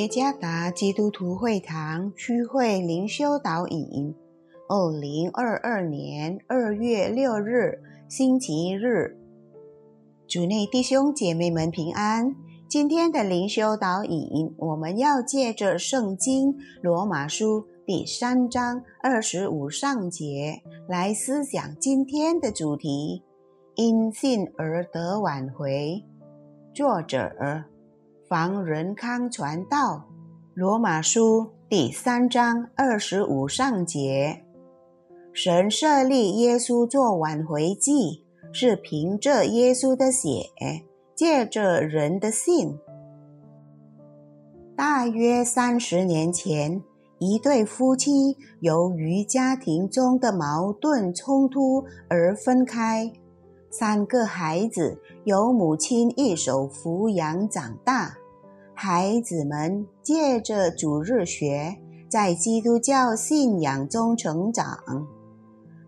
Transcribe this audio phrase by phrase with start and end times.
[0.00, 4.14] 耶加达基督徒会堂区会灵修导引，
[4.66, 9.18] 二零二二年二月六日星期日，
[10.26, 12.34] 主内弟兄姐妹们平安。
[12.66, 23.22] 今天的灵修导引，我们要借着圣经罗马书第三章二十五上节来思想今天的主题：
[23.74, 26.02] 因信而得挽回。
[26.72, 27.69] 作者。
[28.30, 30.04] 防仁康传道，
[30.54, 34.44] 罗马书第三章二十五上节，
[35.32, 40.48] 神设立耶稣做挽回祭，是凭着耶稣的血，
[41.12, 42.78] 借着人的信。
[44.76, 46.80] 大约三十年前，
[47.18, 53.12] 一对夫妻由于家庭中的矛盾冲突而分开，
[53.72, 58.18] 三个孩子由母亲一手抚养长大。
[58.82, 61.76] 孩子们借着主日学，
[62.08, 65.06] 在基督教信仰中成长，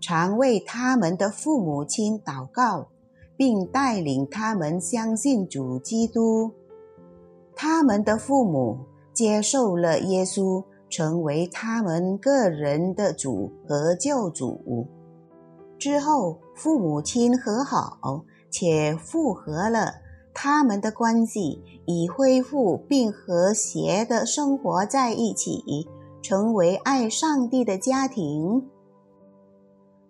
[0.00, 2.88] 常为他们的父母亲祷告，
[3.36, 6.50] 并带领他们相信主基督。
[7.54, 8.80] 他们的父母
[9.12, 14.84] 接受了耶稣，成为他们个人的主和救主。
[15.78, 19.94] 之后，父母亲和好，且复合了。
[20.32, 25.88] 他们的关系已恢复并和谐地生活在一起，
[26.22, 28.66] 成为爱上帝的家庭。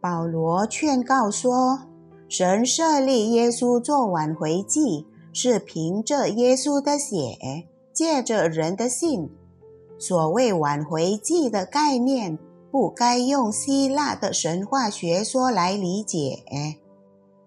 [0.00, 1.80] 保罗劝告说
[2.28, 9.30] ：“神设立耶稣做挽回祭，是凭着耶稣的血，借着人的信。
[9.98, 12.38] 所谓挽回祭的概念，
[12.70, 16.44] 不该用希腊的神话学说来理解。”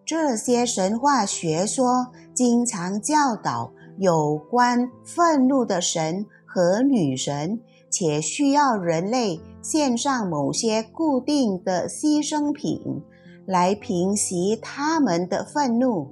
[0.09, 7.61] 这些神话学说经常教导有关愤怒的神和女神，
[7.91, 13.03] 且需要人类献上某些固定的牺牲品
[13.45, 16.07] 来平息他们的愤怒，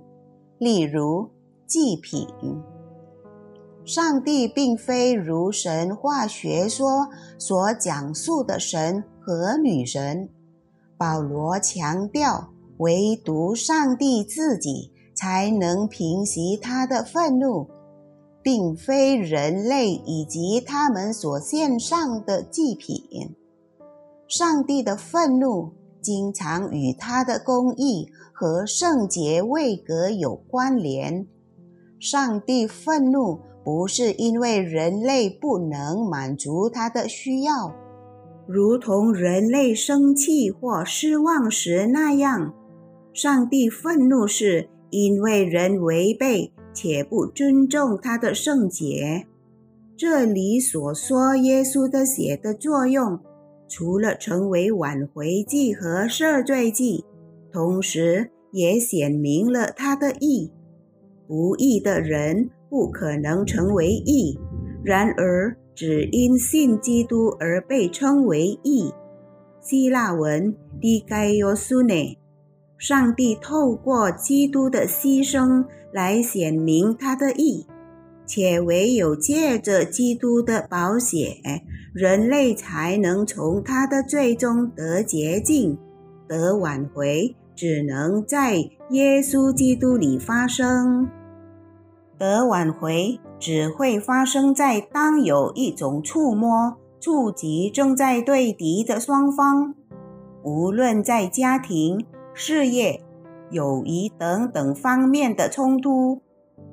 [0.59, 1.31] 例如
[1.65, 2.27] 祭品。
[3.83, 7.09] 上帝并非如神话学说
[7.39, 10.29] 所讲述的神和女神。
[10.99, 12.49] 保罗强调。
[12.77, 17.67] 唯独上帝自己才能平息他的愤怒，
[18.43, 23.35] 并非人类以及他们所献上的祭品。
[24.27, 25.71] 上帝的愤怒
[26.01, 31.25] 经常与他的公义和圣洁位格有关联。
[31.99, 37.73] 上帝愤怒不是因为人类不能满足他的需要，
[38.47, 42.53] 如同人类生气或失望时那样。
[43.17, 49.25] 上帝愤怒是因为人违背且不尊重他的圣洁。
[49.97, 53.19] 这里所说耶稣的血的作用，
[53.67, 57.03] 除了成为挽回祭和赦罪祭，
[57.51, 60.51] 同时也显明了他的义。
[61.27, 64.37] 不义的人不可能成为义，
[64.83, 68.93] 然而只因信基督而被称为义。
[69.59, 72.15] 希腊文 d i g o s u n e
[72.77, 77.65] 上帝透过基督的牺牲来显明他的义，
[78.25, 81.37] 且唯有借着基督的宝血，
[81.93, 85.77] 人类才能从他的罪中得洁净、
[86.27, 87.35] 得挽回。
[87.55, 88.57] 只能在
[88.91, 91.09] 耶稣基督里发生。
[92.19, 99.73] 得挽回只会发生在当有一种触摸、触及正在对敌的双方，
[100.43, 102.05] 无论在家庭。
[102.39, 103.01] 事业、
[103.49, 106.21] 友谊等等方面的冲突，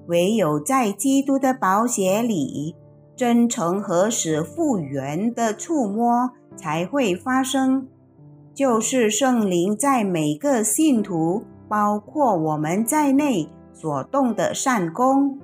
[0.08, 2.76] 唯有在基督的宝血里，
[3.16, 7.88] 真诚和使复原的触摸才会发生。
[8.52, 15.38] 就是圣灵在每个信徒，包括我们在内所动的善功。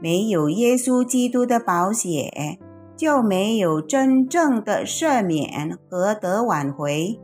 [0.00, 2.58] 没有耶稣基督的宝血，
[2.96, 7.20] 就没有真正的赦免和得挽回。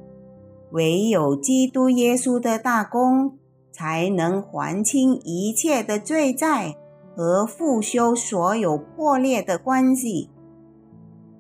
[0.77, 3.39] 唯有基督耶稣的大功，
[3.73, 6.77] 才能还清一切的罪债
[7.15, 10.29] 和复修所有破裂的关系。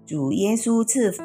[0.06, 1.23] 主耶稣赐福。